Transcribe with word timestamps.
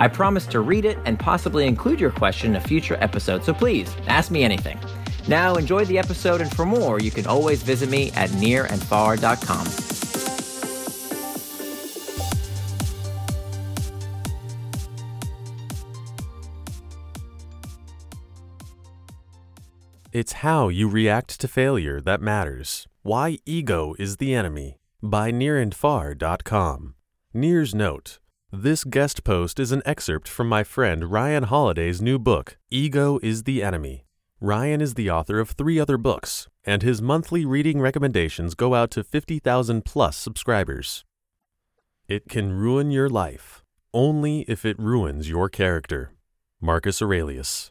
I 0.00 0.08
promise 0.08 0.46
to 0.46 0.60
read 0.60 0.86
it 0.86 0.98
and 1.04 1.18
possibly 1.18 1.66
include 1.66 2.00
your 2.00 2.10
question 2.10 2.50
in 2.50 2.56
a 2.56 2.60
future 2.60 2.96
episode, 3.00 3.44
so 3.44 3.52
please 3.52 3.94
ask 4.08 4.30
me 4.30 4.42
anything. 4.42 4.80
Now, 5.28 5.56
enjoy 5.56 5.84
the 5.84 5.98
episode, 5.98 6.40
and 6.40 6.50
for 6.56 6.64
more, 6.64 6.98
you 7.00 7.10
can 7.10 7.26
always 7.26 7.62
visit 7.62 7.90
me 7.90 8.10
at 8.12 8.30
nirandfar.com. 8.30 9.66
It's 20.12 20.32
how 20.32 20.68
you 20.68 20.88
react 20.88 21.38
to 21.40 21.46
failure 21.46 22.00
that 22.00 22.20
matters. 22.20 22.88
Why 23.02 23.38
ego 23.46 23.94
is 23.98 24.16
the 24.16 24.34
enemy. 24.34 24.80
By 25.00 25.30
nirandfar.com. 25.30 26.94
Nir's 27.32 27.74
note. 27.74 28.18
This 28.52 28.82
guest 28.82 29.22
post 29.22 29.60
is 29.60 29.70
an 29.70 29.80
excerpt 29.86 30.26
from 30.26 30.48
my 30.48 30.64
friend 30.64 31.12
Ryan 31.12 31.44
Holiday's 31.44 32.02
new 32.02 32.18
book, 32.18 32.58
Ego 32.68 33.20
is 33.22 33.44
the 33.44 33.62
Enemy. 33.62 34.04
Ryan 34.40 34.80
is 34.80 34.94
the 34.94 35.08
author 35.08 35.38
of 35.38 35.50
three 35.50 35.78
other 35.78 35.96
books, 35.96 36.48
and 36.64 36.82
his 36.82 37.00
monthly 37.00 37.44
reading 37.44 37.80
recommendations 37.80 38.56
go 38.56 38.74
out 38.74 38.90
to 38.90 39.04
50,000 39.04 39.84
plus 39.84 40.16
subscribers. 40.16 41.04
It 42.08 42.28
can 42.28 42.50
ruin 42.50 42.90
your 42.90 43.08
life, 43.08 43.62
only 43.94 44.40
if 44.48 44.64
it 44.64 44.80
ruins 44.80 45.28
your 45.28 45.48
character. 45.48 46.10
Marcus 46.60 47.00
Aurelius. 47.00 47.70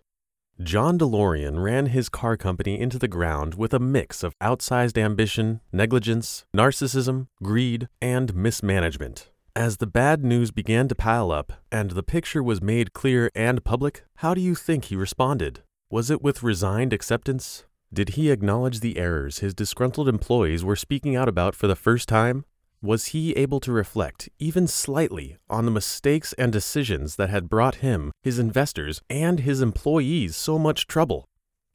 John 0.63 0.97
DeLorean 0.97 1.61
ran 1.61 1.87
his 1.87 2.07
car 2.07 2.37
company 2.37 2.79
into 2.79 2.97
the 2.97 3.09
ground 3.09 3.55
with 3.55 3.73
a 3.73 3.79
mix 3.79 4.23
of 4.23 4.33
outsized 4.39 4.97
ambition, 4.97 5.59
negligence, 5.73 6.45
narcissism, 6.55 7.27
greed, 7.43 7.89
and 8.01 8.33
mismanagement. 8.33 9.29
As 9.59 9.75
the 9.75 9.87
bad 9.87 10.23
news 10.23 10.51
began 10.51 10.87
to 10.87 10.95
pile 10.95 11.33
up 11.33 11.51
and 11.69 11.91
the 11.91 12.01
picture 12.01 12.41
was 12.41 12.61
made 12.61 12.93
clear 12.93 13.29
and 13.35 13.61
public, 13.61 14.05
how 14.23 14.33
do 14.33 14.39
you 14.39 14.55
think 14.55 14.85
he 14.85 14.95
responded? 14.95 15.63
Was 15.91 16.09
it 16.09 16.21
with 16.21 16.41
resigned 16.41 16.93
acceptance? 16.93 17.65
Did 17.91 18.11
he 18.11 18.31
acknowledge 18.31 18.79
the 18.79 18.97
errors 18.97 19.39
his 19.39 19.53
disgruntled 19.53 20.07
employees 20.07 20.63
were 20.63 20.77
speaking 20.77 21.17
out 21.17 21.27
about 21.27 21.55
for 21.55 21.67
the 21.67 21.75
first 21.75 22.07
time? 22.07 22.45
Was 22.81 23.07
he 23.07 23.33
able 23.33 23.59
to 23.59 23.73
reflect, 23.73 24.29
even 24.39 24.65
slightly, 24.65 25.35
on 25.49 25.65
the 25.65 25.71
mistakes 25.71 26.31
and 26.37 26.53
decisions 26.53 27.17
that 27.17 27.29
had 27.29 27.49
brought 27.49 27.83
him, 27.83 28.13
his 28.23 28.39
investors, 28.39 29.01
and 29.09 29.41
his 29.41 29.61
employees 29.61 30.37
so 30.37 30.57
much 30.57 30.87
trouble? 30.87 31.25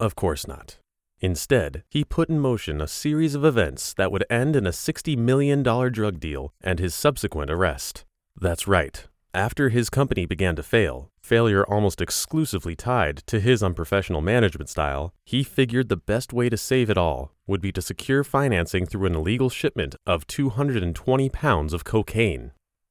Of 0.01 0.17
course 0.17 0.47
not. 0.47 0.79
Instead, 1.25 1.84
he 1.89 2.05
put 2.05 2.28
in 2.28 2.39
motion 2.39 2.83
a 2.83 2.86
series 2.86 3.34
of 3.34 3.47
events 3.47 3.94
that 3.94 4.12
would 4.12 4.27
end 4.28 4.55
in 4.55 4.67
a 4.67 4.70
$60 4.70 5.17
million 5.17 5.62
drug 5.62 6.20
deal 6.20 6.53
and 6.62 6.78
his 6.78 6.94
subsequent 6.94 7.50
arrest. 7.50 8.05
That's 8.39 8.69
right. 8.69 9.03
After 9.33 9.70
his 9.70 9.89
company 9.89 10.27
began 10.27 10.55
to 10.56 10.62
fail, 10.62 11.11
failure 11.22 11.64
almost 11.64 12.02
exclusively 12.02 12.77
tied 12.77 13.22
to 13.27 13.41
his 13.41 13.62
unprofessional 13.62 14.20
management 14.20 14.69
style, 14.69 15.14
he 15.25 15.42
figured 15.42 15.89
the 15.89 15.97
best 15.97 16.34
way 16.34 16.50
to 16.50 16.58
save 16.58 16.91
it 16.91 16.98
all 16.98 17.33
would 17.47 17.62
be 17.62 17.72
to 17.72 17.80
secure 17.80 18.22
financing 18.22 18.84
through 18.84 19.06
an 19.06 19.14
illegal 19.14 19.48
shipment 19.48 19.97
of 20.06 20.27
220 20.27 21.30
pounds 21.30 21.73
of 21.73 21.84
cocaine. 21.84 22.51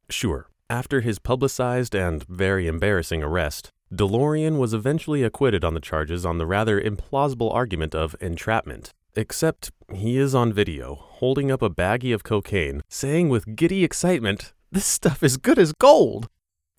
Sure, 0.09 0.49
after 0.71 1.01
his 1.01 1.19
publicized 1.19 1.93
and 1.93 2.23
very 2.27 2.65
embarrassing 2.65 3.21
arrest, 3.21 3.69
DeLorean 3.93 4.57
was 4.57 4.73
eventually 4.73 5.21
acquitted 5.21 5.63
on 5.63 5.75
the 5.75 5.79
charges 5.79 6.25
on 6.25 6.39
the 6.39 6.47
rather 6.47 6.81
implausible 6.81 7.53
argument 7.53 7.93
of 7.93 8.15
entrapment. 8.19 8.91
Except 9.15 9.69
he 9.93 10.17
is 10.17 10.33
on 10.33 10.51
video, 10.51 10.95
holding 10.95 11.51
up 11.51 11.61
a 11.61 11.69
baggie 11.69 12.13
of 12.13 12.23
cocaine, 12.23 12.81
saying 12.89 13.29
with 13.29 13.55
giddy 13.55 13.83
excitement, 13.83 14.51
This 14.71 14.87
stuff 14.87 15.21
is 15.21 15.37
good 15.37 15.59
as 15.59 15.73
gold! 15.73 16.27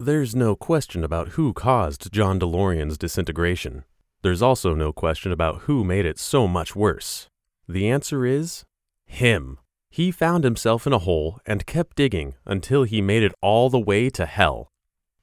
There's 0.00 0.34
no 0.34 0.56
question 0.56 1.04
about 1.04 1.28
who 1.28 1.52
caused 1.52 2.12
John 2.12 2.41
DeLorean's 2.41 2.98
disintegration. 2.98 3.84
There's 4.22 4.42
also 4.42 4.75
no 4.75 4.92
question 4.92 5.31
about 5.31 5.62
who 5.62 5.84
made 5.84 6.06
it 6.06 6.19
so 6.19 6.48
much 6.48 6.75
worse. 6.75 7.28
The 7.69 7.88
answer 7.88 8.26
is 8.26 8.64
him. 9.06 9.58
He 9.88 10.10
found 10.10 10.42
himself 10.42 10.84
in 10.84 10.92
a 10.92 10.98
hole 10.98 11.38
and 11.46 11.64
kept 11.64 11.96
digging 11.96 12.34
until 12.44 12.82
he 12.82 13.00
made 13.00 13.22
it 13.22 13.34
all 13.41 13.70
the 13.70 13.78
way 13.78 14.10
to 14.10 14.26
hell. 14.26 14.72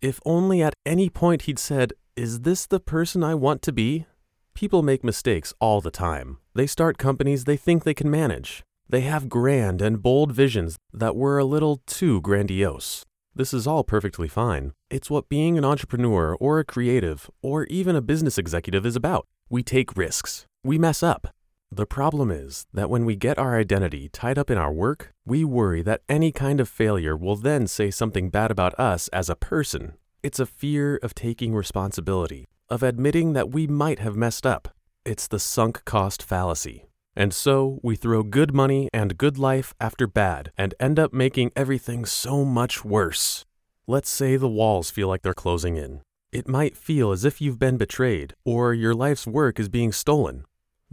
If 0.02 0.20
only 0.26 0.64
at 0.64 0.74
any 0.84 1.12
point 1.12 1.44
he'd 1.44 1.60
said, 1.60 1.94
Is 2.16 2.42
this 2.42 2.66
the 2.66 2.80
person 2.80 3.24
I 3.24 3.36
want 3.36 3.62
to 3.62 3.72
be? 3.72 4.08
People 4.56 4.82
make 4.82 5.04
mistakes 5.04 5.54
all 5.60 5.80
the 5.80 5.92
time. 5.92 6.40
They 6.56 6.66
start 6.66 6.98
companies 6.98 7.44
they 7.44 7.56
think 7.56 7.84
they 7.84 7.94
can 7.94 8.10
manage. 8.10 8.64
They 8.90 9.02
have 9.02 9.30
grand 9.30 9.80
and 9.80 10.02
bold 10.02 10.32
visions 10.32 10.76
that 10.92 11.16
were 11.16 11.38
a 11.38 11.46
little 11.46 11.82
too 11.86 12.20
grandiose. 12.22 13.06
This 13.36 13.54
is 13.54 13.68
all 13.68 13.84
perfectly 13.84 14.28
fine. 14.28 14.74
It's 14.90 15.12
what 15.12 15.30
being 15.30 15.56
an 15.60 15.64
entrepreneur 15.64 16.36
or 16.36 16.58
a 16.58 16.66
creative 16.66 17.30
or 17.44 17.66
even 17.66 17.96
a 17.96 18.02
business 18.02 18.40
executive 18.40 18.88
is 18.88 18.96
about. 18.96 19.28
We 19.50 19.62
take 19.62 19.96
risks. 19.96 20.48
We 20.64 20.80
mess 20.80 21.04
up. 21.04 21.28
The 21.74 21.86
problem 21.86 22.32
is 22.32 22.66
that 22.74 22.90
when 22.90 23.06
we 23.06 23.16
get 23.16 23.40
our 23.40 23.58
identity 23.58 24.10
tied 24.10 24.38
up 24.38 24.52
in 24.52 24.58
our 24.58 24.74
work, 24.74 25.14
we 25.26 25.46
worry 25.46 25.82
that 25.84 26.02
any 26.10 26.34
kind 26.34 26.60
of 26.60 26.68
failure 26.68 27.16
will 27.16 27.38
then 27.38 27.66
say 27.66 27.90
something 27.90 28.30
bad 28.30 28.52
about 28.52 28.78
us 28.78 29.08
as 29.14 29.30
a 29.30 29.38
person. 29.38 29.94
It's 30.22 30.40
a 30.42 30.46
fear 30.46 31.00
of 31.02 31.16
taking 31.16 31.56
responsibility, 31.56 32.50
of 32.68 32.84
admitting 32.84 33.32
that 33.34 33.52
we 33.52 33.68
might 33.68 34.00
have 34.00 34.18
messed 34.18 34.46
up. 34.46 34.76
It's 35.06 35.28
the 35.28 35.40
sunk 35.40 35.86
cost 35.86 36.22
fallacy. 36.22 36.88
And 37.16 37.34
so 37.34 37.80
we 37.82 37.96
throw 37.96 38.22
good 38.22 38.54
money 38.54 38.90
and 38.92 39.18
good 39.18 39.38
life 39.38 39.74
after 39.80 40.08
bad 40.08 40.52
and 40.58 40.76
end 40.78 41.00
up 41.00 41.14
making 41.14 41.54
everything 41.56 42.04
so 42.04 42.44
much 42.44 42.84
worse. 42.84 43.46
Let's 43.88 44.10
say 44.10 44.36
the 44.36 44.50
walls 44.50 44.92
feel 44.92 45.08
like 45.08 45.22
they're 45.22 45.34
closing 45.34 45.78
in. 45.78 46.02
It 46.34 46.50
might 46.50 46.76
feel 46.76 47.12
as 47.12 47.24
if 47.24 47.40
you've 47.40 47.60
been 47.60 47.78
betrayed 47.78 48.34
or 48.44 48.74
your 48.74 48.94
life's 48.94 49.26
work 49.26 49.58
is 49.58 49.70
being 49.70 49.94
stolen. 49.94 50.44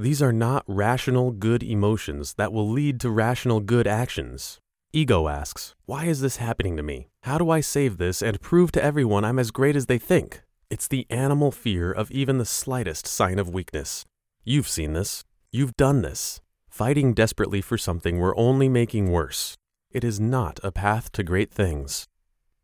These 0.01 0.23
are 0.23 0.33
not 0.33 0.63
rational 0.69 1.33
good 1.33 1.61
emotions 1.61 2.35
that 2.35 2.53
will 2.53 2.71
lead 2.71 3.01
to 3.01 3.11
rational 3.11 3.59
good 3.59 3.89
actions. 3.89 4.61
Ego 4.93 5.27
asks, 5.27 5.75
Why 5.87 6.05
is 6.05 6.21
this 6.21 6.37
happening 6.37 6.77
to 6.77 6.85
me? 6.85 7.09
How 7.25 7.37
do 7.37 7.51
I 7.51 7.61
save 7.61 7.99
this 7.99 8.23
and 8.23 8.41
prove 8.41 8.71
to 8.73 8.83
everyone 8.83 9.25
I'm 9.25 9.41
as 9.41 9.51
great 9.51 9.75
as 9.75 9.87
they 9.87 9.99
think? 9.99 10.43
It's 10.71 10.87
the 10.87 11.05
animal 11.11 11.51
fear 11.51 11.91
of 11.91 12.13
even 12.13 12.39
the 12.39 12.45
slightest 12.45 13.09
sign 13.09 13.41
of 13.41 13.49
weakness. 13.49 14.05
You've 14.45 14.69
seen 14.69 14.93
this. 14.93 15.25
You've 15.51 15.77
done 15.77 16.03
this. 16.03 16.41
Fighting 16.71 17.13
desperately 17.13 17.61
for 17.61 17.77
something 17.77 18.21
we're 18.21 18.37
only 18.37 18.69
making 18.69 19.11
worse. 19.11 19.57
It 19.91 20.05
is 20.05 20.21
not 20.21 20.61
a 20.63 20.71
path 20.71 21.11
to 21.13 21.25
great 21.25 21.51
things. 21.51 22.07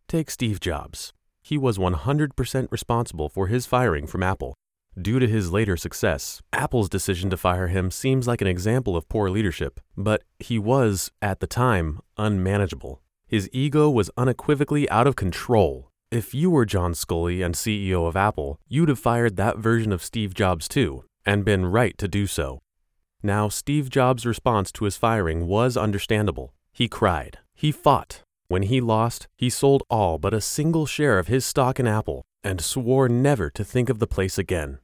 Take 0.07 0.31
Steve 0.31 0.61
Jobs. 0.61 1.13
He 1.43 1.59
was 1.59 1.79
100% 1.79 2.69
responsible 2.71 3.29
for 3.29 3.49
his 3.49 3.67
firing 3.67 4.07
from 4.07 4.23
Apple. 4.23 4.55
Due 5.01 5.19
to 5.19 5.27
his 5.27 5.51
later 5.51 5.77
success, 5.77 6.41
Apple's 6.53 6.89
decision 6.89 7.29
to 7.31 7.37
fire 7.37 7.67
him 7.67 7.91
seems 7.91 8.29
like 8.29 8.41
an 8.41 8.47
example 8.47 8.97
of 8.97 9.09
poor 9.09 9.29
leadership, 9.29 9.81
but 9.97 10.23
he 10.39 10.57
was, 10.59 11.11
at 11.21 11.41
the 11.41 11.49
time, 11.49 12.01
unmanageable. 12.17 13.01
His 13.27 13.51
ego 13.53 13.91
was 13.91 14.11
unequivocally 14.17 14.89
out 14.91 15.09
of 15.09 15.17
control. 15.17 15.91
If 16.13 16.33
you 16.33 16.49
were 16.49 16.65
John 16.65 16.93
Sculley 16.93 17.45
and 17.45 17.57
CEO 17.57 18.07
of 18.07 18.17
Apple, 18.17 18.61
you'd 18.69 18.89
have 18.89 19.01
fired 19.01 19.35
that 19.37 19.59
version 19.59 19.93
of 19.93 20.05
Steve 20.05 20.33
Jobs 20.33 20.69
too, 20.69 21.05
and 21.27 21.45
been 21.45 21.67
right 21.67 21.99
to 21.99 22.07
do 22.07 22.29
so. 22.29 22.61
Now, 23.21 23.49
Steve 23.49 23.91
Jobs' 23.91 24.25
response 24.25 24.71
to 24.73 24.85
his 24.85 24.97
firing 24.97 25.49
was 25.49 25.77
understandable. 25.77 26.55
He 26.73 26.87
cried. 26.87 27.39
He 27.55 27.73
fought. 27.73 28.23
When 28.47 28.65
he 28.65 28.81
lost, 28.81 29.27
he 29.37 29.51
sold 29.51 29.83
all 29.91 30.19
but 30.19 30.35
a 30.35 30.41
single 30.41 30.87
share 30.87 31.19
of 31.19 31.27
his 31.27 31.45
stock 31.45 31.81
in 31.81 31.89
Apple 31.89 32.23
and 32.45 32.61
swore 32.61 33.09
never 33.09 33.51
to 33.51 33.65
think 33.65 33.89
of 33.89 33.99
the 33.99 34.07
place 34.07 34.39
again. 34.39 34.79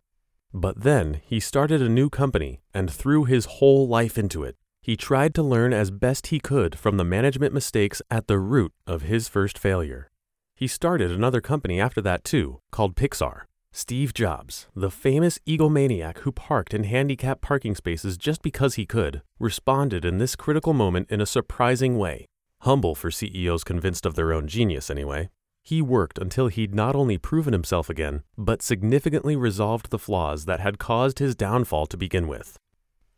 But 0.53 0.83
then 0.83 1.21
he 1.25 1.39
started 1.41 1.81
a 1.81 1.89
new 1.89 2.11
company 2.11 2.61
and 2.75 2.91
threw 2.91 3.25
his 3.25 3.47
whole 3.47 3.87
life 3.87 4.19
into 4.19 4.43
it. 4.43 4.57
He 4.83 4.97
tried 4.97 5.35
to 5.35 5.43
learn 5.43 5.73
as 5.73 5.91
best 5.91 6.29
he 6.29 6.41
could 6.41 6.79
from 6.79 6.97
the 6.97 7.05
management 7.05 7.55
mistakes 7.55 8.03
at 8.11 8.27
the 8.27 8.39
root 8.39 8.73
of 8.87 9.03
his 9.03 9.29
first 9.29 9.59
failure. 9.59 10.11
He 10.57 10.67
started 10.67 11.11
another 11.11 11.41
company 11.41 11.81
after 11.81 12.01
that 12.03 12.25
too, 12.25 12.61
called 12.71 12.97
Pixar. 12.97 13.43
Steve 13.73 14.13
Jobs, 14.13 14.67
the 14.75 14.91
famous 14.91 15.39
egomaniac 15.47 16.19
who 16.19 16.33
parked 16.33 16.75
in 16.75 16.85
handicapped 16.85 17.41
parking 17.41 17.77
spaces 17.77 18.19
just 18.19 18.43
because 18.43 18.75
he 18.75 18.85
could, 18.85 19.23
responded 19.39 20.05
in 20.05 20.19
this 20.19 20.35
critical 20.35 20.73
moment 20.73 21.09
in 21.09 21.21
a 21.21 21.27
surprising 21.27 21.97
way. 21.97 22.27
Humble 22.63 22.97
for 22.97 23.13
CEOs 23.13 23.63
convinced 23.63 24.05
of 24.05 24.17
their 24.17 24.33
own 24.33 24.49
genius, 24.49 24.91
anyway. 24.91 25.31
He 25.63 25.83
worked 25.83 26.19
until 26.19 26.49
he'd 26.49 26.75
not 26.75 26.97
only 26.97 27.19
proven 27.19 27.53
himself 27.53 27.89
again, 27.91 28.23
but 28.37 28.63
significantly 28.63 29.37
resolved 29.37 29.91
the 29.91 29.99
flaws 29.99 30.45
that 30.47 30.61
had 30.61 30.79
caused 30.79 31.19
his 31.19 31.35
downfall 31.35 31.87
to 31.87 31.97
begin 31.97 32.27
with. 32.29 32.57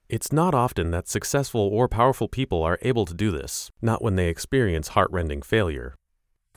It's 0.08 0.32
not 0.32 0.54
often 0.54 0.90
that 0.90 1.08
successful 1.08 1.62
or 1.72 1.88
powerful 1.88 2.28
people 2.28 2.62
are 2.62 2.78
able 2.82 3.06
to 3.06 3.14
do 3.14 3.30
this, 3.30 3.70
not 3.80 4.02
when 4.02 4.16
they 4.16 4.28
experience 4.28 4.88
heartrending 4.88 5.42
failure. 5.42 5.94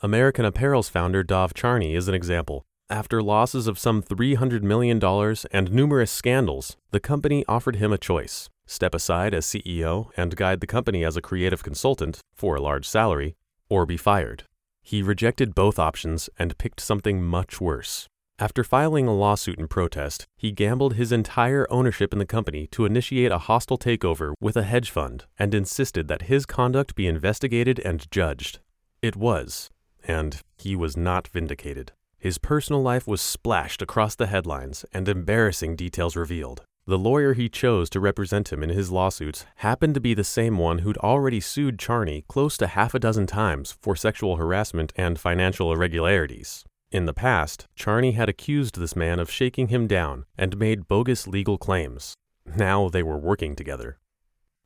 American 0.02 0.44
Apparel's 0.44 0.90
founder 0.90 1.22
Dov 1.22 1.54
Charney 1.54 1.94
is 1.94 2.08
an 2.08 2.14
example. 2.14 2.64
After 2.90 3.22
losses 3.22 3.66
of 3.66 3.78
some 3.78 4.02
$300 4.02 4.62
million 4.62 5.02
and 5.50 5.72
numerous 5.72 6.10
scandals, 6.10 6.76
the 6.90 7.00
company 7.00 7.44
offered 7.48 7.76
him 7.76 7.92
a 7.92 7.98
choice 7.98 8.50
step 8.66 8.94
aside 8.94 9.32
as 9.32 9.46
CEO 9.46 10.10
and 10.16 10.36
guide 10.36 10.60
the 10.60 10.66
company 10.66 11.04
as 11.04 11.16
a 11.16 11.22
creative 11.22 11.62
consultant 11.62 12.20
for 12.34 12.56
a 12.56 12.60
large 12.60 12.86
salary, 12.86 13.36
or 13.68 13.86
be 13.86 13.96
fired. 13.96 14.42
He 14.86 15.02
rejected 15.02 15.52
both 15.52 15.80
options 15.80 16.30
and 16.38 16.56
picked 16.58 16.78
something 16.78 17.20
much 17.20 17.60
worse. 17.60 18.06
After 18.38 18.62
filing 18.62 19.08
a 19.08 19.12
lawsuit 19.12 19.58
in 19.58 19.66
protest, 19.66 20.26
he 20.36 20.52
gambled 20.52 20.94
his 20.94 21.10
entire 21.10 21.66
ownership 21.72 22.12
in 22.12 22.20
the 22.20 22.24
company 22.24 22.68
to 22.68 22.84
initiate 22.84 23.32
a 23.32 23.46
hostile 23.50 23.78
takeover 23.78 24.34
with 24.40 24.56
a 24.56 24.62
hedge 24.62 24.90
fund 24.90 25.24
and 25.40 25.52
insisted 25.54 26.06
that 26.06 26.30
his 26.30 26.46
conduct 26.46 26.94
be 26.94 27.08
investigated 27.08 27.80
and 27.80 28.08
judged. 28.12 28.60
It 29.02 29.16
was, 29.16 29.70
and 30.06 30.40
he 30.56 30.76
was 30.76 30.96
not 30.96 31.26
vindicated. 31.26 31.90
His 32.16 32.38
personal 32.38 32.80
life 32.80 33.08
was 33.08 33.20
splashed 33.20 33.82
across 33.82 34.14
the 34.14 34.28
headlines 34.28 34.84
and 34.92 35.08
embarrassing 35.08 35.74
details 35.74 36.14
revealed. 36.14 36.62
The 36.88 36.98
lawyer 36.98 37.32
he 37.34 37.48
chose 37.48 37.90
to 37.90 38.00
represent 38.00 38.52
him 38.52 38.62
in 38.62 38.70
his 38.70 38.92
lawsuits 38.92 39.44
happened 39.56 39.94
to 39.94 40.00
be 40.00 40.14
the 40.14 40.22
same 40.22 40.56
one 40.56 40.78
who'd 40.78 40.96
already 40.98 41.40
sued 41.40 41.80
Charney 41.80 42.24
close 42.28 42.56
to 42.58 42.68
half 42.68 42.94
a 42.94 43.00
dozen 43.00 43.26
times 43.26 43.76
for 43.80 43.96
sexual 43.96 44.36
harassment 44.36 44.92
and 44.94 45.18
financial 45.18 45.72
irregularities. 45.72 46.64
In 46.92 47.06
the 47.06 47.12
past, 47.12 47.66
Charney 47.74 48.12
had 48.12 48.28
accused 48.28 48.78
this 48.78 48.94
man 48.94 49.18
of 49.18 49.28
shaking 49.28 49.66
him 49.66 49.88
down 49.88 50.26
and 50.38 50.56
made 50.56 50.86
bogus 50.86 51.26
legal 51.26 51.58
claims. 51.58 52.14
Now 52.46 52.88
they 52.88 53.02
were 53.02 53.18
working 53.18 53.56
together. 53.56 53.98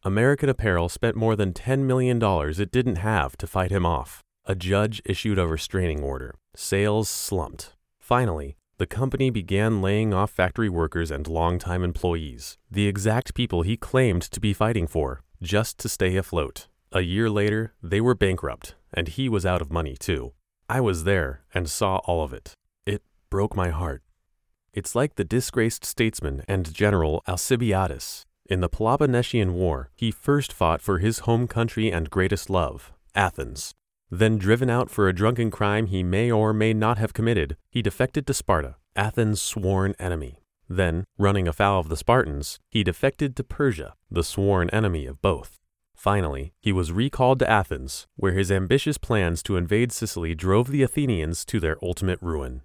American 0.02 0.50
Apparel 0.50 0.90
spent 0.90 1.16
more 1.16 1.36
than 1.36 1.54
$10 1.54 1.80
million 1.80 2.22
it 2.22 2.70
didn't 2.70 2.96
have 2.96 3.38
to 3.38 3.46
fight 3.46 3.70
him 3.70 3.86
off. 3.86 4.20
A 4.44 4.54
judge 4.54 5.00
issued 5.06 5.38
a 5.38 5.46
restraining 5.46 6.02
order. 6.02 6.34
Sales 6.54 7.08
slumped. 7.08 7.72
Finally, 7.98 8.56
the 8.80 8.86
company 8.86 9.28
began 9.28 9.82
laying 9.82 10.14
off 10.14 10.30
factory 10.30 10.70
workers 10.70 11.10
and 11.10 11.28
longtime 11.28 11.84
employees, 11.84 12.56
the 12.70 12.88
exact 12.88 13.34
people 13.34 13.60
he 13.60 13.76
claimed 13.76 14.22
to 14.22 14.40
be 14.40 14.54
fighting 14.54 14.86
for, 14.86 15.20
just 15.42 15.78
to 15.78 15.86
stay 15.86 16.16
afloat. 16.16 16.66
A 16.90 17.02
year 17.02 17.28
later, 17.28 17.74
they 17.82 18.00
were 18.00 18.14
bankrupt, 18.14 18.76
and 18.94 19.06
he 19.06 19.28
was 19.28 19.44
out 19.44 19.60
of 19.60 19.70
money 19.70 19.98
too. 20.00 20.32
I 20.66 20.80
was 20.80 21.04
there 21.04 21.42
and 21.52 21.68
saw 21.68 21.98
all 22.06 22.24
of 22.24 22.32
it. 22.32 22.54
It 22.86 23.02
broke 23.28 23.54
my 23.54 23.68
heart. 23.68 24.02
It's 24.72 24.94
like 24.94 25.16
the 25.16 25.24
disgraced 25.24 25.84
statesman 25.84 26.42
and 26.48 26.72
general 26.72 27.22
Alcibiades. 27.28 28.24
In 28.46 28.62
the 28.62 28.70
Peloponnesian 28.70 29.52
War, 29.52 29.90
he 29.94 30.10
first 30.10 30.54
fought 30.54 30.80
for 30.80 31.00
his 31.00 31.26
home 31.28 31.46
country 31.46 31.92
and 31.92 32.08
greatest 32.08 32.48
love, 32.48 32.94
Athens. 33.14 33.74
Then, 34.10 34.38
driven 34.38 34.68
out 34.68 34.90
for 34.90 35.08
a 35.08 35.12
drunken 35.12 35.50
crime 35.50 35.86
he 35.86 36.02
may 36.02 36.30
or 36.30 36.52
may 36.52 36.74
not 36.74 36.98
have 36.98 37.14
committed, 37.14 37.56
he 37.70 37.80
defected 37.80 38.26
to 38.26 38.34
Sparta, 38.34 38.76
Athens' 38.96 39.40
sworn 39.40 39.94
enemy. 39.98 40.40
Then, 40.68 41.04
running 41.16 41.46
afoul 41.46 41.80
of 41.80 41.88
the 41.88 41.96
Spartans, 41.96 42.58
he 42.68 42.82
defected 42.82 43.36
to 43.36 43.44
Persia, 43.44 43.94
the 44.10 44.24
sworn 44.24 44.68
enemy 44.70 45.06
of 45.06 45.22
both. 45.22 45.58
Finally, 45.94 46.52
he 46.60 46.72
was 46.72 46.92
recalled 46.92 47.38
to 47.38 47.50
Athens, 47.50 48.06
where 48.16 48.32
his 48.32 48.50
ambitious 48.50 48.98
plans 48.98 49.42
to 49.42 49.56
invade 49.56 49.92
Sicily 49.92 50.34
drove 50.34 50.70
the 50.70 50.82
Athenians 50.82 51.44
to 51.44 51.60
their 51.60 51.76
ultimate 51.82 52.18
ruin. 52.22 52.62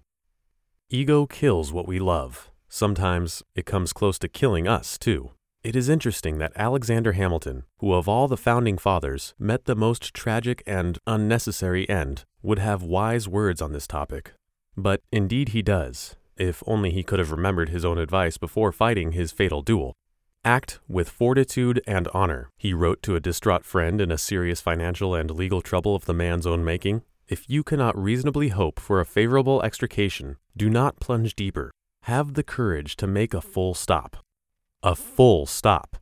Ego 0.88 1.26
kills 1.26 1.72
what 1.72 1.86
we 1.86 1.98
love. 1.98 2.50
Sometimes 2.68 3.42
it 3.54 3.66
comes 3.66 3.92
close 3.92 4.18
to 4.20 4.28
killing 4.28 4.66
us, 4.66 4.96
too. 4.98 5.32
It 5.66 5.74
is 5.74 5.88
interesting 5.88 6.38
that 6.38 6.52
Alexander 6.54 7.14
Hamilton, 7.14 7.64
who 7.78 7.92
of 7.92 8.08
all 8.08 8.28
the 8.28 8.36
founding 8.36 8.78
fathers 8.78 9.34
met 9.36 9.64
the 9.64 9.74
most 9.74 10.14
tragic 10.14 10.62
and 10.64 10.96
unnecessary 11.08 11.88
end, 11.88 12.22
would 12.40 12.60
have 12.60 12.84
wise 12.84 13.26
words 13.26 13.60
on 13.60 13.72
this 13.72 13.88
topic. 13.88 14.34
But 14.76 15.00
indeed 15.10 15.48
he 15.48 15.62
does, 15.62 16.14
if 16.36 16.62
only 16.68 16.92
he 16.92 17.02
could 17.02 17.18
have 17.18 17.32
remembered 17.32 17.70
his 17.70 17.84
own 17.84 17.98
advice 17.98 18.38
before 18.38 18.70
fighting 18.70 19.10
his 19.10 19.32
fatal 19.32 19.60
duel. 19.60 19.92
Act 20.44 20.78
with 20.86 21.08
fortitude 21.08 21.82
and 21.84 22.06
honor, 22.14 22.48
he 22.56 22.72
wrote 22.72 23.02
to 23.02 23.16
a 23.16 23.20
distraught 23.20 23.64
friend 23.64 24.00
in 24.00 24.12
a 24.12 24.18
serious 24.18 24.60
financial 24.60 25.16
and 25.16 25.32
legal 25.32 25.62
trouble 25.62 25.96
of 25.96 26.04
the 26.04 26.14
man's 26.14 26.46
own 26.46 26.64
making. 26.64 27.02
If 27.26 27.50
you 27.50 27.64
cannot 27.64 28.00
reasonably 28.00 28.50
hope 28.50 28.78
for 28.78 29.00
a 29.00 29.04
favorable 29.04 29.60
extrication, 29.62 30.36
do 30.56 30.70
not 30.70 31.00
plunge 31.00 31.34
deeper. 31.34 31.72
Have 32.02 32.34
the 32.34 32.44
courage 32.44 32.94
to 32.98 33.08
make 33.08 33.34
a 33.34 33.40
full 33.40 33.74
stop. 33.74 34.18
A 34.86 34.94
full 34.94 35.46
stop. 35.46 35.96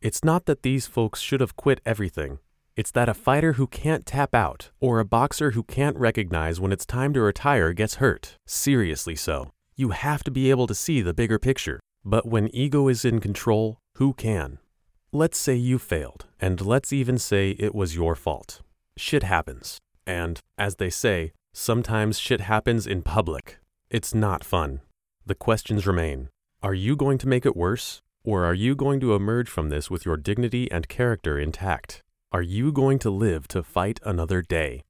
It's 0.00 0.24
not 0.24 0.46
that 0.46 0.64
these 0.64 0.88
folks 0.88 1.20
should 1.20 1.40
have 1.40 1.54
quit 1.54 1.80
everything. 1.86 2.40
It's 2.74 2.90
that 2.90 3.08
a 3.08 3.14
fighter 3.14 3.52
who 3.52 3.68
can't 3.68 4.04
tap 4.04 4.34
out 4.34 4.72
or 4.80 4.98
a 4.98 5.04
boxer 5.04 5.52
who 5.52 5.62
can't 5.62 5.96
recognize 5.96 6.58
when 6.58 6.72
it's 6.72 6.84
time 6.84 7.12
to 7.12 7.20
retire 7.20 7.72
gets 7.72 8.02
hurt. 8.02 8.36
Seriously 8.44 9.14
so. 9.14 9.52
You 9.76 9.90
have 9.90 10.24
to 10.24 10.32
be 10.32 10.50
able 10.50 10.66
to 10.66 10.74
see 10.74 11.00
the 11.00 11.14
bigger 11.14 11.38
picture. 11.38 11.78
But 12.04 12.26
when 12.26 12.52
ego 12.52 12.88
is 12.88 13.04
in 13.04 13.20
control, 13.20 13.78
who 13.98 14.14
can? 14.14 14.58
Let's 15.12 15.38
say 15.38 15.54
you 15.54 15.78
failed, 15.78 16.26
and 16.40 16.60
let's 16.60 16.92
even 16.92 17.18
say 17.18 17.50
it 17.50 17.72
was 17.72 17.94
your 17.94 18.16
fault. 18.16 18.62
Shit 18.96 19.22
happens. 19.22 19.78
And, 20.08 20.40
as 20.58 20.74
they 20.74 20.90
say, 20.90 21.34
sometimes 21.52 22.18
shit 22.18 22.40
happens 22.40 22.84
in 22.84 23.02
public. 23.02 23.58
It's 23.90 24.12
not 24.12 24.42
fun. 24.42 24.80
The 25.24 25.36
questions 25.36 25.86
remain 25.86 26.30
Are 26.64 26.74
you 26.74 26.96
going 26.96 27.18
to 27.18 27.28
make 27.28 27.46
it 27.46 27.56
worse? 27.56 28.02
Or 28.28 28.44
are 28.44 28.52
you 28.52 28.76
going 28.76 29.00
to 29.00 29.14
emerge 29.14 29.48
from 29.48 29.70
this 29.70 29.90
with 29.90 30.04
your 30.04 30.18
dignity 30.18 30.70
and 30.70 30.86
character 30.86 31.38
intact? 31.38 32.02
Are 32.30 32.42
you 32.42 32.72
going 32.72 32.98
to 32.98 33.08
live 33.08 33.48
to 33.48 33.62
fight 33.62 34.00
another 34.02 34.42
day? 34.42 34.84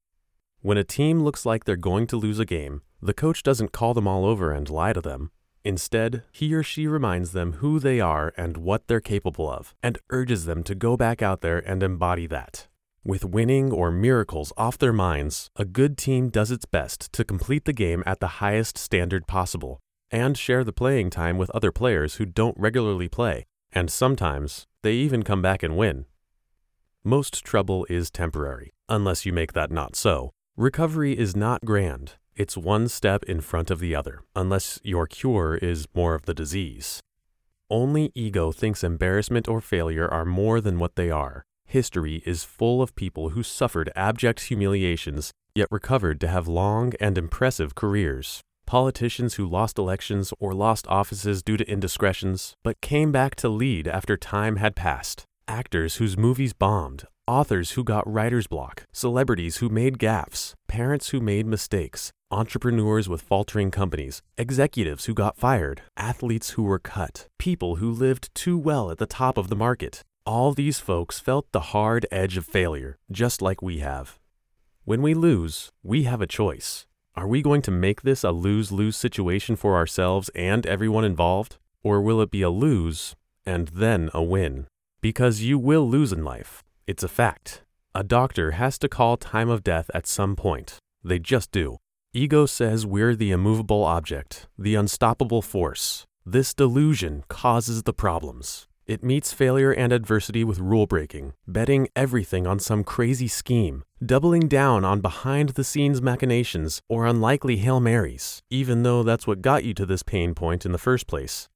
When 0.61 0.77
a 0.77 0.83
team 0.83 1.23
looks 1.23 1.47
like 1.47 1.63
they're 1.63 1.77
going 1.77 2.09
to 2.09 2.17
lose 2.17 2.41
a 2.41 2.45
game, 2.45 2.83
the 3.01 3.15
coach 3.15 3.45
doesn't 3.45 3.71
call 3.71 3.95
them 3.95 4.09
all 4.09 4.25
over 4.25 4.51
and 4.51 4.69
lie 4.69 4.93
to 4.93 5.01
them. 5.01 5.31
Instead, 5.63 6.25
he 6.33 6.53
or 6.53 6.65
she 6.65 6.89
reminds 6.89 7.31
them 7.31 7.53
who 7.63 7.79
they 7.79 8.01
are 8.01 8.33
and 8.37 8.57
what 8.57 8.89
they're 8.89 9.01
capable 9.01 9.49
of, 9.49 9.73
and 9.85 10.01
urges 10.11 10.45
them 10.47 10.65
to 10.65 10.75
go 10.75 10.97
back 10.97 11.23
out 11.23 11.41
there 11.41 11.61
and 11.61 11.81
embody 11.85 12.27
that. 12.27 12.67
With 13.05 13.25
winning 13.25 13.71
or 13.71 13.93
miracles 13.93 14.53
off 14.57 14.79
their 14.79 14.93
minds, 14.93 15.49
a 15.55 15.65
good 15.65 15.97
team 15.97 16.29
does 16.29 16.51
its 16.51 16.65
best 16.65 17.13
to 17.13 17.25
complete 17.25 17.67
the 17.67 17.73
game 17.73 18.03
at 18.05 18.19
the 18.19 18.43
highest 18.43 18.77
standard 18.77 19.29
possible 19.29 19.81
and 20.11 20.37
share 20.37 20.65
the 20.65 20.73
playing 20.73 21.11
time 21.11 21.39
with 21.39 21.51
other 21.51 21.73
players 21.73 22.17
who 22.17 22.25
don't 22.27 22.59
regularly 22.59 23.09
play, 23.09 23.45
and 23.73 23.91
sometimes 23.91 24.67
they 24.83 24.93
even 24.93 25.23
come 25.23 25.43
back 25.43 25.63
and 25.63 25.77
win. 25.77 26.07
Most 27.05 27.45
trouble 27.45 27.87
is 27.89 28.11
temporary, 28.11 28.73
unless 28.89 29.25
you 29.25 29.33
make 29.33 29.53
that 29.53 29.71
not 29.71 29.97
so. 29.97 30.31
Recovery 30.57 31.17
is 31.17 31.37
not 31.37 31.65
grand, 31.65 32.15
it's 32.35 32.57
one 32.57 32.89
step 32.89 33.25
in 33.25 33.41
front 33.41 33.71
of 33.71 33.81
the 33.81 33.95
other, 33.95 34.23
unless 34.37 34.81
your 34.83 35.07
cure 35.07 35.57
is 35.57 35.87
more 35.95 36.15
of 36.15 36.27
the 36.27 36.35
disease. 36.35 37.01
Only 37.71 38.11
ego 38.15 38.53
thinks 38.53 38.83
embarrassment 38.83 39.49
or 39.49 39.61
failure 39.61 40.09
are 40.09 40.25
more 40.25 40.61
than 40.61 40.79
what 40.79 40.97
they 40.97 41.11
are. 41.11 41.45
History 41.67 42.23
is 42.25 42.45
full 42.45 42.81
of 42.81 42.95
people 42.95 43.31
who 43.31 43.43
suffered 43.43 43.93
abject 43.95 44.41
humiliations, 44.41 45.33
yet 45.55 45.69
recovered 45.71 46.21
to 46.21 46.29
have 46.29 46.49
long 46.49 46.95
and 46.99 47.19
impressive 47.19 47.75
careers. 47.75 48.41
Politicians 48.69 49.37
who 49.37 49.47
lost 49.49 49.79
elections 49.79 50.35
or 50.39 50.53
lost 50.53 50.87
offices 50.89 51.43
due 51.43 51.57
to 51.57 51.67
indiscretions, 51.67 52.53
but 52.63 52.83
came 52.83 53.11
back 53.11 53.35
to 53.37 53.49
lead 53.49 53.89
after 53.89 54.15
time 54.15 54.57
had 54.57 54.77
passed. 54.77 55.25
Actors 55.49 55.97
whose 55.97 56.19
movies 56.19 56.53
bombed, 56.53 57.05
authors 57.27 57.71
who 57.71 57.83
got 57.83 58.07
writer's 58.07 58.47
block, 58.47 58.85
celebrities 58.93 59.57
who 59.57 59.71
made 59.71 59.97
gaffes, 59.97 60.53
parents 60.69 61.09
who 61.09 61.19
made 61.19 61.47
mistakes, 61.47 62.11
entrepreneurs 62.31 63.09
with 63.09 63.23
faltering 63.23 63.71
companies, 63.71 64.21
executives 64.37 65.07
who 65.07 65.15
got 65.15 65.39
fired, 65.39 65.81
athletes 65.97 66.51
who 66.51 66.63
were 66.63 66.79
cut, 66.79 67.27
people 67.39 67.77
who 67.77 67.91
lived 67.91 68.29
too 68.35 68.59
well 68.59 68.91
at 68.91 68.99
the 68.99 69.07
top 69.07 69.39
of 69.39 69.49
the 69.49 69.57
market. 69.57 70.03
All 70.27 70.53
these 70.53 70.79
folks 70.79 71.19
felt 71.19 71.51
the 71.53 71.73
hard 71.73 72.05
edge 72.13 72.37
of 72.37 72.45
failure, 72.45 72.99
just 73.11 73.41
like 73.41 73.63
we 73.63 73.79
have. 73.79 74.19
When 74.85 75.01
we 75.01 75.15
lose, 75.15 75.71
we 75.83 76.03
have 76.03 76.21
a 76.21 76.27
choice. 76.27 76.85
Are 77.19 77.27
we 77.27 77.43
going 77.43 77.63
to 77.63 77.73
make 77.73 78.03
this 78.03 78.23
a 78.23 78.31
lose 78.31 78.71
lose 78.71 78.97
situation 78.97 79.57
for 79.57 79.75
ourselves 79.75 80.31
and 80.37 80.65
everyone 80.65 81.05
involved? 81.05 81.57
Or 81.83 82.01
will 82.01 82.21
it 82.21 82.31
be 82.31 82.43
a 82.43 82.49
lose 82.49 83.17
and 83.45 83.67
then 83.75 84.09
a 84.15 84.23
win? 84.23 84.69
Because 85.01 85.43
you 85.43 85.59
will 85.59 85.91
lose 85.91 86.13
in 86.13 86.23
life. 86.23 86.63
It's 86.87 87.03
a 87.03 87.09
fact. 87.09 87.63
A 87.93 88.05
doctor 88.05 88.53
has 88.53 88.79
to 88.79 88.89
call 88.89 89.17
time 89.17 89.49
of 89.49 89.65
death 89.65 89.91
at 89.93 90.07
some 90.07 90.37
point. 90.37 90.79
They 91.03 91.19
just 91.19 91.51
do. 91.51 91.79
Ego 92.15 92.47
says 92.47 92.87
we're 92.87 93.17
the 93.17 93.33
immovable 93.33 93.83
object, 93.83 94.47
the 94.57 94.77
unstoppable 94.77 95.43
force. 95.43 96.05
This 96.25 96.55
delusion 96.55 97.25
causes 97.27 97.83
the 97.83 97.93
problems. 97.93 98.68
It 98.89 99.05
meets 99.05 99.35
failure 99.35 99.71
and 99.71 99.93
adversity 99.93 100.45
with 100.45 100.61
rule 100.61 100.87
breaking, 100.87 101.35
betting 101.47 101.89
everything 101.95 102.47
on 102.47 102.59
some 102.59 102.85
crazy 102.85 103.29
scheme, 103.29 103.85
doubling 104.05 104.49
down 104.49 104.83
on 104.83 105.03
behind 105.03 105.51
the 105.51 105.63
scenes 105.63 106.01
machinations 106.01 106.81
or 106.89 107.05
unlikely 107.05 107.59
Hail 107.59 107.81
Marys, 107.81 108.41
even 108.49 108.85
though 108.85 109.03
that's 109.03 109.27
what 109.27 109.43
got 109.43 109.63
you 109.63 109.75
to 109.75 109.85
this 109.85 110.03
pain 110.03 110.35
point 110.35 110.65
in 110.65 110.73
the 110.73 110.79
first 110.79 111.07
place. 111.07 111.51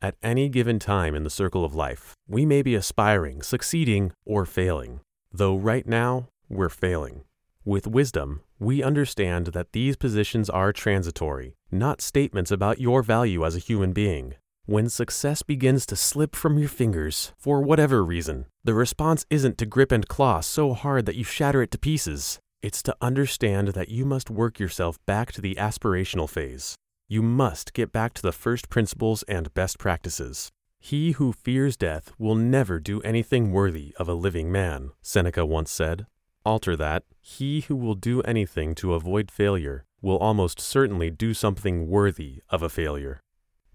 At 0.00 0.14
any 0.22 0.48
given 0.48 0.78
time 0.78 1.16
in 1.16 1.24
the 1.24 1.28
circle 1.28 1.64
of 1.64 1.74
life, 1.74 2.14
we 2.28 2.46
may 2.46 2.62
be 2.62 2.76
aspiring, 2.76 3.42
succeeding, 3.42 4.12
or 4.24 4.46
failing, 4.46 5.00
though 5.32 5.56
right 5.56 5.88
now 5.88 6.28
we're 6.48 6.68
failing. 6.68 7.24
With 7.64 7.88
wisdom, 7.88 8.42
we 8.60 8.84
understand 8.84 9.48
that 9.48 9.72
these 9.72 9.96
positions 9.96 10.48
are 10.48 10.72
transitory, 10.72 11.56
not 11.72 12.00
statements 12.00 12.52
about 12.52 12.80
your 12.80 13.02
value 13.02 13.44
as 13.44 13.56
a 13.56 13.58
human 13.58 13.92
being. 13.92 14.34
When 14.68 14.88
success 14.88 15.44
begins 15.44 15.86
to 15.86 15.94
slip 15.94 16.34
from 16.34 16.58
your 16.58 16.68
fingers, 16.68 17.32
for 17.38 17.62
whatever 17.62 18.04
reason, 18.04 18.46
the 18.64 18.74
response 18.74 19.24
isn't 19.30 19.58
to 19.58 19.64
grip 19.64 19.92
and 19.92 20.08
claw 20.08 20.40
so 20.40 20.74
hard 20.74 21.06
that 21.06 21.14
you 21.14 21.22
shatter 21.22 21.62
it 21.62 21.70
to 21.70 21.78
pieces. 21.78 22.40
It's 22.62 22.82
to 22.82 22.96
understand 23.00 23.68
that 23.68 23.90
you 23.90 24.04
must 24.04 24.28
work 24.28 24.58
yourself 24.58 24.98
back 25.06 25.30
to 25.32 25.40
the 25.40 25.54
aspirational 25.54 26.28
phase. 26.28 26.74
You 27.06 27.22
must 27.22 27.74
get 27.74 27.92
back 27.92 28.12
to 28.14 28.22
the 28.22 28.32
first 28.32 28.68
principles 28.68 29.22
and 29.28 29.54
best 29.54 29.78
practices. 29.78 30.50
He 30.80 31.12
who 31.12 31.32
fears 31.32 31.76
death 31.76 32.10
will 32.18 32.34
never 32.34 32.80
do 32.80 33.00
anything 33.02 33.52
worthy 33.52 33.94
of 34.00 34.08
a 34.08 34.14
living 34.14 34.50
man, 34.50 34.90
Seneca 35.00 35.46
once 35.46 35.70
said. 35.70 36.06
Alter 36.44 36.74
that, 36.74 37.04
he 37.20 37.60
who 37.60 37.76
will 37.76 37.94
do 37.94 38.20
anything 38.22 38.74
to 38.74 38.94
avoid 38.94 39.30
failure 39.30 39.84
will 40.02 40.18
almost 40.18 40.60
certainly 40.60 41.08
do 41.08 41.34
something 41.34 41.86
worthy 41.86 42.42
of 42.50 42.64
a 42.64 42.68
failure. 42.68 43.20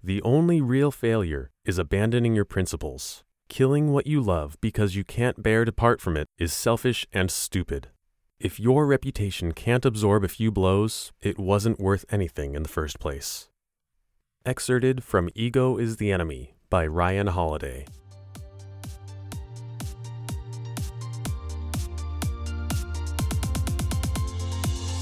The 0.04 0.22
only 0.24 0.62
real 0.62 0.90
failure 0.90 1.52
is 1.64 1.78
abandoning 1.78 2.34
your 2.34 2.46
principles. 2.46 3.24
Killing 3.50 3.94
what 3.94 4.08
you 4.08 4.20
love 4.20 4.58
because 4.60 4.96
you 4.96 5.04
can't 5.04 5.44
bear 5.44 5.64
to 5.64 5.72
part 5.72 6.02
from 6.02 6.18
it 6.18 6.28
is 6.40 6.52
selfish 6.52 7.06
and 7.14 7.30
stupid. 7.30 7.90
If 8.40 8.60
your 8.60 8.88
reputation 8.88 9.52
can't 9.52 9.86
absorb 9.86 10.24
a 10.24 10.28
few 10.28 10.52
blows, 10.52 11.12
it 11.22 11.38
wasn't 11.38 11.80
worth 11.80 12.06
anything 12.10 12.56
in 12.56 12.64
the 12.64 12.70
first 12.70 13.00
place. 13.00 13.50
Excerpted 14.44 15.04
from 15.04 15.30
Ego 15.36 15.78
is 15.78 15.98
the 15.98 16.12
Enemy 16.12 16.56
by 16.72 16.88
Ryan 16.88 17.28
Holiday. 17.28 17.86